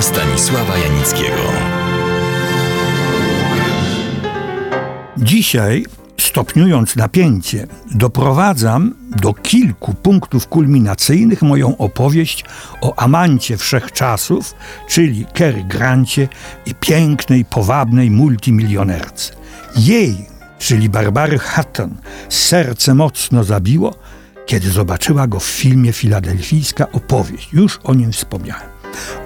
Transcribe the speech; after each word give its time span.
Stanisława 0.00 0.78
Janickiego. 0.78 1.42
Dzisiaj, 5.16 5.86
stopniując 6.20 6.96
napięcie, 6.96 7.66
doprowadzam 7.90 8.94
do 9.16 9.34
kilku 9.34 9.94
punktów 9.94 10.46
kulminacyjnych 10.46 11.42
moją 11.42 11.76
opowieść 11.76 12.44
o 12.80 12.98
amancie 12.98 13.56
wszechczasów, 13.56 14.54
czyli 14.88 15.26
Cary 15.34 15.64
Grancie 15.64 16.28
i 16.66 16.74
pięknej, 16.74 17.44
powabnej 17.44 18.10
multimilionerce. 18.10 19.32
Jej, 19.76 20.16
czyli 20.58 20.88
Barbary 20.88 21.38
Hatton, 21.38 21.94
serce 22.28 22.94
mocno 22.94 23.44
zabiło, 23.44 23.94
kiedy 24.46 24.70
zobaczyła 24.70 25.26
go 25.26 25.40
w 25.40 25.44
filmie 25.44 25.92
Filadelfijska 25.92 26.92
opowieść. 26.92 27.52
Już 27.52 27.80
o 27.84 27.94
nim 27.94 28.12
wspomniałem. 28.12 28.77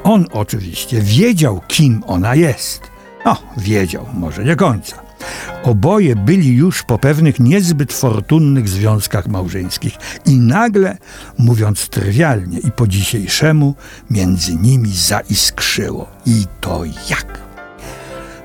On 0.05 0.27
oczywiście 0.33 1.01
wiedział, 1.01 1.61
kim 1.68 2.02
ona 2.07 2.35
jest. 2.35 2.80
No, 3.24 3.37
wiedział, 3.57 4.07
może 4.15 4.45
nie 4.45 4.57
końca 4.57 5.02
Oboje 5.63 6.16
byli 6.16 6.57
już 6.57 6.82
po 6.82 6.99
pewnych 6.99 7.41
niezbyt 7.41 7.93
fortunnych 7.93 8.68
związkach 8.68 9.29
małżeńskich 9.29 9.95
i 10.27 10.37
nagle, 10.37 10.99
mówiąc 11.38 11.88
trywialnie 11.88 12.59
i 12.59 12.71
po 12.71 12.87
dzisiejszemu, 12.87 13.74
między 14.10 14.57
nimi 14.57 14.93
zaiskrzyło. 14.93 16.07
I 16.27 16.45
to 16.60 16.85
jak? 17.10 17.38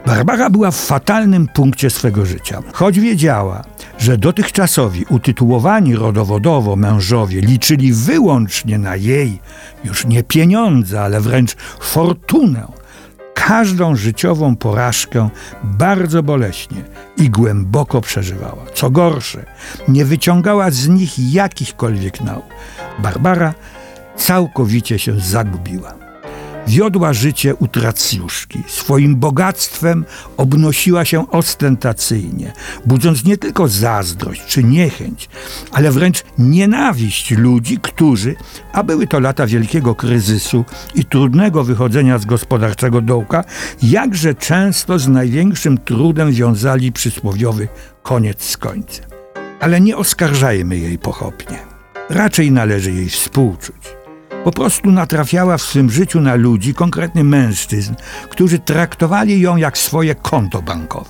Barbara 0.06 0.50
była 0.50 0.72
w 0.72 0.86
fatalnym 0.86 1.48
punkcie 1.48 1.90
swego 1.90 2.26
życia. 2.26 2.62
Choć 2.74 3.00
wiedziała, 3.00 3.64
że 3.98 4.18
dotychczasowi 4.18 5.06
utytułowani 5.10 5.96
rodowodowo 5.96 6.76
mężowie 6.76 7.42
liczyli 7.42 7.94
wyłącznie 7.94 8.78
na 8.78 8.96
jej, 8.96 9.40
już 9.84 10.06
nie 10.06 10.24
pieniądze, 10.24 11.02
ale 11.02 11.22
wręcz 11.22 11.56
fortunę, 11.80 12.68
każdą 13.34 13.96
życiową 13.96 14.56
porażkę 14.56 15.30
bardzo 15.64 16.24
boleśnie 16.24 16.84
i 17.18 17.30
głęboko 17.30 18.02
przeżywała. 18.02 18.66
Co 18.74 18.90
gorsze, 18.90 19.46
nie 19.88 20.06
wyciągała 20.06 20.72
z 20.72 20.88
nich 20.88 21.34
jakichkolwiek 21.34 22.22
nauk. 22.22 22.46
Barbara 23.00 23.54
całkowicie 24.18 25.00
się 25.00 25.20
zagubiła 25.20 26.07
wiodła 26.68 27.14
życie 27.14 27.56
utracjuszki. 27.56 28.64
Swoim 28.68 29.16
bogactwem 29.16 30.06
obnosiła 30.38 31.06
się 31.06 31.32
ostentacyjnie, 31.32 32.54
budząc 32.86 33.26
nie 33.26 33.38
tylko 33.38 33.68
zazdrość 33.68 34.42
czy 34.48 34.64
niechęć, 34.64 35.30
ale 35.72 35.92
wręcz 35.92 36.24
nienawiść 36.38 37.32
ludzi, 37.32 37.78
którzy, 37.82 38.36
a 38.74 38.84
były 38.84 39.08
to 39.08 39.20
lata 39.20 39.48
wielkiego 39.48 39.96
kryzysu 39.96 40.66
i 40.96 41.06
trudnego 41.06 41.64
wychodzenia 41.64 42.18
z 42.18 42.26
gospodarczego 42.26 43.02
dołka, 43.02 43.44
jakże 43.84 44.36
często 44.36 45.00
z 45.00 45.08
największym 45.08 45.78
trudem 45.78 46.32
wiązali 46.32 46.92
przysłowiowy 46.92 47.68
koniec 48.04 48.44
z 48.44 48.58
końcem. 48.58 49.06
Ale 49.60 49.82
nie 49.82 49.98
oskarżajmy 49.98 50.78
jej 50.78 50.98
pochopnie. 50.98 51.58
Raczej 52.10 52.52
należy 52.52 52.92
jej 52.92 53.10
współczuć. 53.10 53.97
Po 54.48 54.52
prostu 54.52 54.92
natrafiała 54.92 55.58
w 55.58 55.62
swym 55.62 55.90
życiu 55.92 56.22
na 56.22 56.36
ludzi, 56.36 56.74
konkretnie 56.74 57.24
mężczyzn, 57.24 57.94
którzy 58.30 58.60
traktowali 58.60 59.42
ją 59.42 59.58
jak 59.58 59.78
swoje 59.78 60.16
konto 60.16 60.62
bankowe. 60.62 61.10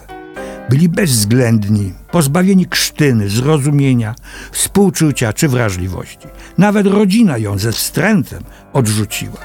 Byli 0.69 0.89
bezwzględni, 0.89 1.93
pozbawieni 2.11 2.65
krztyny, 2.65 3.29
zrozumienia, 3.29 4.15
współczucia 4.51 5.33
czy 5.33 5.47
wrażliwości. 5.47 6.27
Nawet 6.57 6.87
rodzina 6.87 7.37
ją 7.37 7.57
ze 7.57 7.71
wstrętem 7.71 8.43
odrzuciła. 8.73 9.39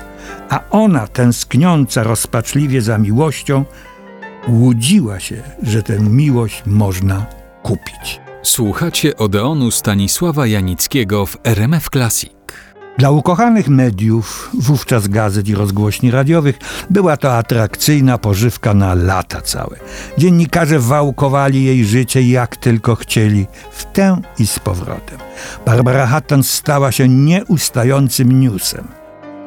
A 0.49 0.61
ona, 0.71 1.07
tęskniąca 1.07 2.03
rozpaczliwie 2.03 2.83
za 2.83 2.99
miłością, 2.99 3.65
łudziła 4.49 5.21
się, 5.21 5.43
że 5.63 5.83
tę 5.83 6.01
miłość 6.01 6.63
można 6.67 7.27
kupić. 7.63 8.21
Słuchacie 8.43 9.17
Odeonu 9.17 9.71
Stanisława 9.71 10.47
Janickiego 10.47 11.27
w 11.27 11.37
RMF 11.45 11.89
Classic. 11.91 12.42
Dla 12.99 13.11
ukochanych 13.11 13.69
mediów, 13.69 14.51
wówczas 14.55 15.09
gazet 15.09 15.49
i 15.49 15.55
rozgłośni 15.55 16.11
radiowych, 16.11 16.59
była 16.91 17.17
to 17.17 17.37
atrakcyjna 17.37 18.19
pożywka 18.19 18.75
na 18.75 18.95
lata 18.95 19.41
całe. 19.41 19.77
Dziennikarze 20.19 20.79
wałkowali 20.79 21.65
jej 21.65 21.85
życie 21.85 22.23
jak 22.23 22.57
tylko 22.57 22.95
chcieli, 22.95 23.47
w 23.73 23.85
tę 23.85 24.21
i 24.39 24.47
z 24.47 24.59
powrotem. 24.59 25.19
Barbara 25.67 26.07
Hatton 26.07 26.43
stała 26.43 26.93
się 26.93 27.09
nieustającym 27.09 28.41
newsem. 28.41 28.89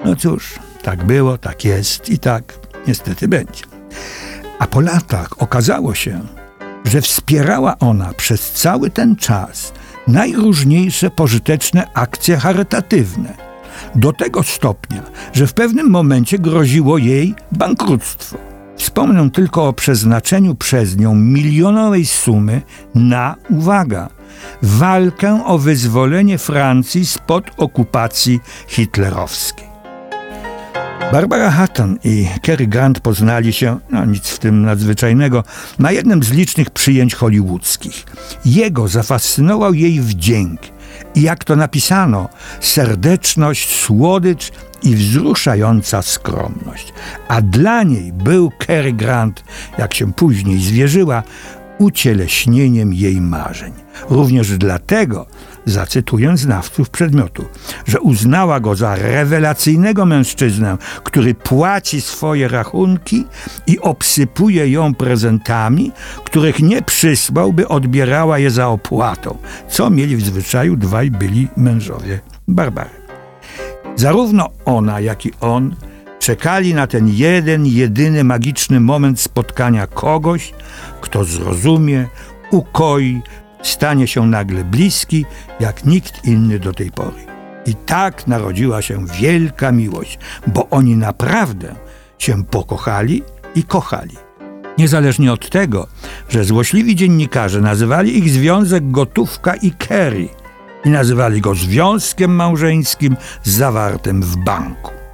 No 0.06 0.16
cóż, 0.16 0.54
tak 0.84 1.04
było, 1.04 1.38
tak 1.38 1.66
jest 1.66 2.10
i 2.10 2.20
tak 2.20 2.54
niestety 2.88 3.28
będzie. 3.28 3.64
A 4.60 4.68
po 4.68 4.82
latach 4.82 5.42
okazało 5.42 5.94
się, 5.94 6.22
że 6.86 7.02
wspierała 7.02 7.80
ona 7.80 8.14
przez 8.14 8.52
cały 8.52 8.90
ten 8.90 9.16
czas 9.16 9.74
najróżniejsze 10.08 11.10
pożyteczne 11.10 11.88
akcje 11.94 12.38
charytatywne. 12.38 13.34
Do 13.96 14.14
tego 14.14 14.44
stopnia, 14.44 15.04
że 15.34 15.48
w 15.48 15.54
pewnym 15.54 15.90
momencie 15.90 16.40
groziło 16.40 16.98
jej 16.98 17.36
bankructwo. 17.52 18.38
Wspomnę 18.78 19.30
tylko 19.32 19.68
o 19.68 19.74
przeznaczeniu 19.74 20.56
przez 20.56 20.98
nią 20.98 21.16
milionowej 21.16 22.06
sumy 22.06 22.62
na, 22.96 23.36
uwaga, 23.50 24.10
walkę 24.62 25.46
o 25.46 25.58
wyzwolenie 25.58 26.38
Francji 26.38 27.06
spod 27.06 27.46
okupacji 27.58 28.40
hitlerowskiej. 28.68 29.75
Barbara 31.12 31.52
Hatton 31.52 31.98
i 32.04 32.28
Cary 32.42 32.68
Grant 32.68 33.00
poznali 33.00 33.54
się, 33.54 33.80
no 33.90 34.06
nic 34.06 34.30
w 34.30 34.40
tym 34.40 34.62
nadzwyczajnego, 34.62 35.44
na 35.80 35.92
jednym 35.92 36.24
z 36.24 36.32
licznych 36.32 36.70
przyjęć 36.70 37.16
hollywoodzkich. 37.16 38.06
Jego 38.46 38.88
zafascynował 38.88 39.74
jej 39.74 40.02
wdzięk 40.02 40.62
i 41.16 41.22
jak 41.22 41.44
to 41.44 41.56
napisano, 41.56 42.30
serdeczność, 42.60 43.82
słodycz 43.82 44.52
i 44.84 44.96
wzruszająca 44.96 46.02
skromność. 46.02 46.94
A 47.28 47.42
dla 47.42 47.84
niej 47.84 48.14
był 48.14 48.52
Cary 48.68 48.94
Grant, 48.94 49.44
jak 49.78 49.94
się 49.94 50.14
później 50.14 50.60
zwierzyła, 50.60 51.24
ucieleśnieniem 51.78 52.94
jej 52.94 53.22
marzeń. 53.22 53.74
Również 54.10 54.58
dlatego, 54.58 55.26
zacytuję 55.66 56.38
znawców 56.38 56.90
przedmiotu, 56.90 57.46
że 57.88 58.00
uznała 58.00 58.60
go 58.60 58.76
za 58.76 58.96
rewelacyjnego 58.96 60.06
mężczyznę, 60.06 60.78
który 61.04 61.36
płaci 61.36 62.02
swoje 62.02 62.48
rachunki 62.48 63.26
i 63.68 63.80
obsypuje 63.80 64.70
ją 64.70 64.94
prezentami, 64.94 65.92
których 66.24 66.60
nie 66.60 66.82
przysłał, 66.82 67.54
by 67.54 67.68
odbierała 67.68 68.40
je 68.40 68.52
za 68.52 68.68
opłatą, 68.68 69.38
co 69.70 69.90
mieli 69.90 70.16
w 70.16 70.26
zwyczaju 70.26 70.76
dwaj 70.76 71.12
byli 71.12 71.48
mężowie 71.58 72.20
Barbary. 72.48 72.90
Zarówno 73.96 74.50
ona, 74.66 75.00
jak 75.00 75.26
i 75.26 75.32
on 75.42 75.76
czekali 76.26 76.74
na 76.74 76.88
ten 76.88 77.08
jeden, 77.08 77.66
jedyny 77.66 78.24
magiczny 78.24 78.80
moment 78.80 79.22
spotkania 79.22 79.88
kogoś, 79.88 80.54
kto 81.02 81.24
zrozumie, 81.24 82.08
ukoi, 82.52 83.22
stanie 83.64 84.08
się 84.08 84.28
nagle 84.28 84.64
bliski, 84.64 85.26
jak 85.60 85.86
nikt 85.86 86.26
inny 86.26 86.60
do 86.60 86.74
tej 86.74 86.92
pory. 86.92 87.26
I 87.66 87.76
tak 87.76 88.28
narodziła 88.28 88.82
się 88.82 89.06
wielka 89.20 89.72
miłość, 89.72 90.20
bo 90.48 90.70
oni 90.70 90.96
naprawdę 90.96 91.76
się 92.18 92.44
pokochali 92.44 93.24
i 93.56 93.64
kochali. 93.64 94.18
Niezależnie 94.78 95.34
od 95.34 95.50
tego, 95.50 95.88
że 96.30 96.44
złośliwi 96.44 96.96
dziennikarze 96.96 97.62
nazywali 97.62 98.18
ich 98.18 98.30
związek 98.30 98.92
gotówka 98.92 99.56
i 99.56 99.72
Kerry 99.72 100.30
i 100.86 100.90
nazywali 100.90 101.42
go 101.42 101.56
związkiem 101.56 102.36
małżeńskim 102.36 103.16
zawartym 103.44 104.22
w 104.22 104.38
banku. 104.38 105.05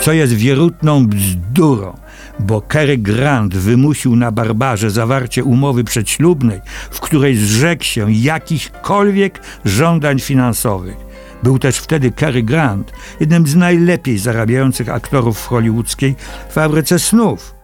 Co 0.00 0.12
jest 0.12 0.32
wierutną 0.32 1.06
bzdurą, 1.06 1.96
bo 2.38 2.60
Cary 2.60 2.98
Grant 2.98 3.56
wymusił 3.56 4.16
na 4.16 4.32
Barbarze 4.32 4.90
zawarcie 4.90 5.44
umowy 5.44 5.84
przedślubnej, 5.84 6.60
w 6.90 7.00
której 7.00 7.36
zrzekł 7.36 7.84
się 7.84 8.12
jakichkolwiek 8.12 9.42
żądań 9.64 10.18
finansowych. 10.20 10.96
Był 11.42 11.58
też 11.58 11.78
wtedy 11.78 12.12
Cary 12.12 12.42
Grant, 12.42 12.92
jednym 13.20 13.46
z 13.46 13.56
najlepiej 13.56 14.18
zarabiających 14.18 14.88
aktorów 14.88 15.38
w 15.38 15.46
hollywoodzkiej 15.46 16.14
fabryce 16.50 16.98
snów. 16.98 17.54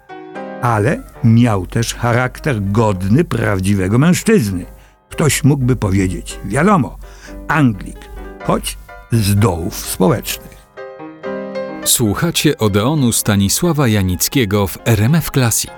Ale 0.63 1.03
miał 1.25 1.67
też 1.67 1.95
charakter 1.95 2.63
godny 2.63 3.25
prawdziwego 3.25 3.99
mężczyzny. 3.99 4.67
Ktoś 5.09 5.45
mógłby 5.45 5.77
powiedzieć, 5.77 6.39
wiadomo, 6.45 6.99
Anglik, 7.49 7.99
choć 8.45 8.79
z 9.13 9.35
dołów 9.35 9.75
społecznych. 9.75 10.56
Słuchacie 11.87 12.59
Odeonu 12.59 13.13
Stanisława 13.13 13.89
Janickiego 13.89 14.67
w 14.67 14.79
RMF 14.85 15.31
Classic. 15.31 15.71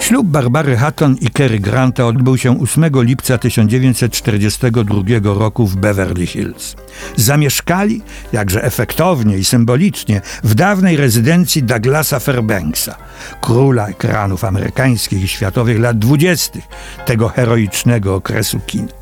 Ślub 0.00 0.26
Barbary 0.26 0.76
Hatton 0.76 1.16
i 1.20 1.30
Cary 1.30 1.60
Granta 1.60 2.06
odbył 2.06 2.38
się 2.38 2.60
8 2.60 2.84
lipca 2.94 3.38
1942 3.38 5.02
roku 5.22 5.66
w 5.66 5.76
Beverly 5.76 6.26
Hills. 6.26 6.76
Zamieszkali, 7.16 8.02
jakże 8.32 8.64
efektownie 8.64 9.38
i 9.38 9.44
symbolicznie, 9.44 10.20
w 10.44 10.54
dawnej 10.54 10.96
rezydencji 10.96 11.62
Douglasa 11.62 12.20
Fairbanksa, 12.20 12.96
króla 13.40 13.88
ekranów 13.88 14.44
amerykańskich 14.44 15.22
i 15.22 15.28
światowych 15.28 15.80
lat 15.80 15.98
dwudziestych, 15.98 16.64
tego 17.06 17.28
heroicznego 17.28 18.14
okresu 18.14 18.60
kina. 18.66 18.92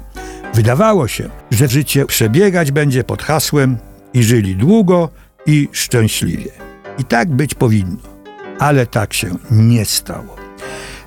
Wydawało 0.54 1.08
się, 1.08 1.28
że 1.50 1.68
życie 1.68 2.06
przebiegać 2.06 2.72
będzie 2.72 3.04
pod 3.04 3.22
hasłem 3.22 3.76
i 4.14 4.22
żyli 4.22 4.56
długo 4.56 5.08
i 5.46 5.68
szczęśliwie. 5.72 6.50
I 6.98 7.04
tak 7.04 7.30
być 7.30 7.54
powinno. 7.54 8.02
Ale 8.58 8.86
tak 8.86 9.14
się 9.14 9.36
nie 9.50 9.84
stało. 9.84 10.36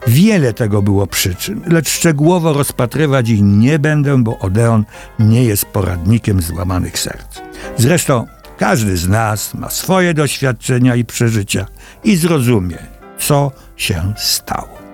Wiele 0.07 0.53
tego 0.53 0.81
było 0.81 1.07
przyczyn, 1.07 1.61
lecz 1.67 1.89
szczegółowo 1.89 2.53
rozpatrywać 2.53 3.29
ich 3.29 3.39
nie 3.43 3.79
będę, 3.79 4.23
bo 4.23 4.39
Odeon 4.39 4.85
nie 5.19 5.43
jest 5.43 5.65
poradnikiem 5.65 6.41
złamanych 6.41 6.99
serc. 6.99 7.41
Zresztą 7.77 8.27
każdy 8.57 8.97
z 8.97 9.07
nas 9.07 9.53
ma 9.53 9.69
swoje 9.69 10.13
doświadczenia 10.13 10.95
i 10.95 11.05
przeżycia 11.05 11.65
i 12.03 12.15
zrozumie, 12.15 12.77
co 13.19 13.51
się 13.77 14.13
stało. 14.17 14.84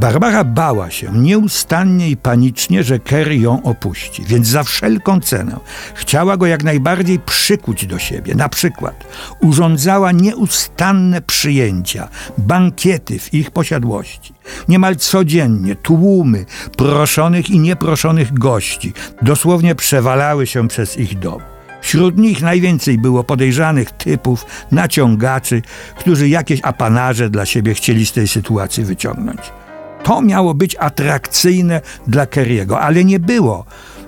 Barbara 0.00 0.44
bała 0.44 0.90
się 0.90 1.12
nieustannie 1.12 2.10
i 2.10 2.16
panicznie, 2.16 2.84
że 2.84 2.98
Kerry 2.98 3.38
ją 3.38 3.62
opuści, 3.62 4.24
więc 4.26 4.48
za 4.48 4.62
wszelką 4.62 5.20
cenę 5.20 5.56
chciała 5.94 6.36
go 6.36 6.46
jak 6.46 6.64
najbardziej 6.64 7.18
przykuć 7.18 7.86
do 7.86 7.98
siebie. 7.98 8.34
Na 8.34 8.48
przykład 8.48 9.04
urządzała 9.40 10.12
nieustanne 10.12 11.22
przyjęcia, 11.22 12.08
bankiety 12.38 13.18
w 13.18 13.34
ich 13.34 13.50
posiadłości. 13.50 14.34
Niemal 14.68 14.96
codziennie 14.96 15.76
tłumy 15.76 16.44
proszonych 16.76 17.50
i 17.50 17.58
nieproszonych 17.58 18.32
gości 18.38 18.92
dosłownie 19.22 19.74
przewalały 19.74 20.46
się 20.46 20.68
przez 20.68 20.98
ich 20.98 21.18
dom. 21.18 21.40
Wśród 21.80 22.18
nich 22.18 22.42
najwięcej 22.42 22.98
było 22.98 23.24
podejrzanych 23.24 23.90
typów, 23.90 24.46
naciągaczy, 24.70 25.62
którzy 25.96 26.28
jakieś 26.28 26.60
apanarze 26.62 27.30
dla 27.30 27.46
siebie 27.46 27.74
chcieli 27.74 28.06
z 28.06 28.12
tej 28.12 28.28
sytuacji 28.28 28.84
wyciągnąć. 28.84 29.59
To 30.02 30.22
miało 30.22 30.54
być 30.54 30.76
atrakcyjne 30.76 31.80
dla 32.06 32.24
Kerry'ego, 32.24 32.74
ale 32.74 33.04
nie 33.04 33.20
było, 33.20 33.64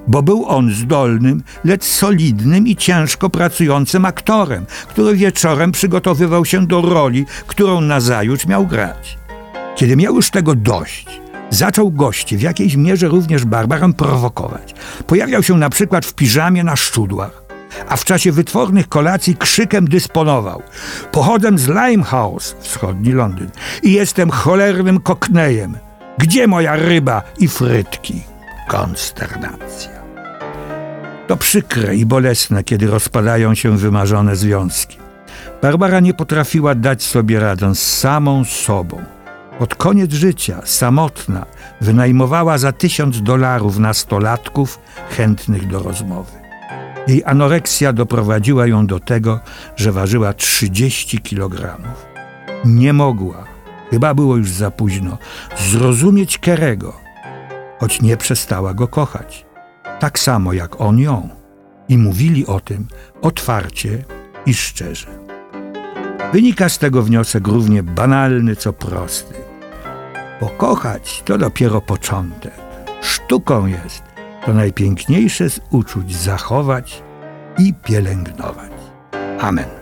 bo 0.06 0.22
był 0.22 0.46
on 0.46 0.74
zdolnym, 0.74 1.42
lecz 1.64 1.84
solidnym 1.84 2.66
i 2.66 2.76
ciężko 2.76 3.30
pracującym 3.30 4.04
aktorem, 4.04 4.66
który 4.88 5.16
wieczorem 5.16 5.72
przygotowywał 5.72 6.44
się 6.44 6.66
do 6.66 6.80
roli, 6.80 7.26
którą 7.46 7.80
nazajutrz 7.80 8.46
miał 8.46 8.66
grać. 8.66 9.18
Kiedy 9.76 9.96
miał 9.96 10.14
już 10.14 10.30
tego 10.30 10.54
dość, 10.54 11.20
zaczął 11.50 11.90
gości 11.90 12.36
w 12.36 12.42
jakiejś 12.42 12.76
mierze 12.76 13.08
również 13.08 13.44
Barbarę 13.44 13.92
prowokować. 13.92 14.74
Pojawiał 15.06 15.42
się 15.42 15.58
na 15.58 15.70
przykład 15.70 16.06
w 16.06 16.14
piżamie 16.14 16.64
na 16.64 16.76
szczudłach, 16.76 17.41
a 17.88 17.96
w 17.96 18.04
czasie 18.04 18.32
wytwornych 18.32 18.88
kolacji 18.88 19.36
krzykiem 19.36 19.88
dysponował. 19.88 20.62
Pochodzę 21.12 21.58
z 21.58 21.68
Limehouse, 21.68 22.56
wschodni 22.60 23.12
Londyn, 23.12 23.50
i 23.82 23.92
jestem 23.92 24.30
cholernym 24.30 25.00
koknejem. 25.00 25.76
Gdzie 26.18 26.46
moja 26.46 26.76
ryba 26.76 27.22
i 27.38 27.48
frytki? 27.48 28.22
Konsternacja. 28.68 30.02
To 31.26 31.36
przykre 31.36 31.96
i 31.96 32.06
bolesne, 32.06 32.64
kiedy 32.64 32.86
rozpadają 32.86 33.54
się 33.54 33.78
wymarzone 33.78 34.36
związki. 34.36 34.98
Barbara 35.62 36.00
nie 36.00 36.14
potrafiła 36.14 36.74
dać 36.74 37.02
sobie 37.02 37.40
radę 37.40 37.74
z 37.74 37.98
samą 37.98 38.44
sobą. 38.44 39.04
Pod 39.58 39.74
koniec 39.74 40.12
życia, 40.12 40.60
samotna, 40.64 41.46
wynajmowała 41.80 42.58
za 42.58 42.72
tysiąc 42.72 43.22
dolarów 43.22 43.78
nastolatków 43.78 44.78
chętnych 45.10 45.66
do 45.68 45.82
rozmowy. 45.82 46.41
Jej 47.06 47.22
anoreksja 47.24 47.92
doprowadziła 47.92 48.66
ją 48.66 48.86
do 48.86 49.00
tego, 49.00 49.40
że 49.76 49.92
ważyła 49.92 50.32
30 50.32 51.18
kilogramów. 51.18 52.06
Nie 52.64 52.92
mogła, 52.92 53.44
chyba 53.90 54.14
było 54.14 54.36
już 54.36 54.50
za 54.50 54.70
późno, 54.70 55.18
zrozumieć 55.58 56.38
Kerego, 56.38 56.96
choć 57.80 58.02
nie 58.02 58.16
przestała 58.16 58.74
go 58.74 58.88
kochać. 58.88 59.46
Tak 60.00 60.18
samo 60.18 60.52
jak 60.52 60.80
on 60.80 60.98
ją. 60.98 61.28
I 61.88 61.98
mówili 61.98 62.46
o 62.46 62.60
tym 62.60 62.86
otwarcie 63.22 64.04
i 64.46 64.54
szczerze. 64.54 65.06
Wynika 66.32 66.68
z 66.68 66.78
tego 66.78 67.02
wniosek 67.02 67.48
równie 67.48 67.82
banalny, 67.82 68.56
co 68.56 68.72
prosty. 68.72 69.34
Pokochać 70.40 71.22
to 71.24 71.38
dopiero 71.38 71.80
początek. 71.80 72.54
Sztuką 73.02 73.66
jest 73.66 74.11
to 74.46 74.54
najpiękniejsze 74.54 75.50
z 75.50 75.60
uczuć 75.70 76.16
zachować 76.16 77.02
i 77.58 77.74
pielęgnować. 77.74 78.72
Amen. 79.40 79.81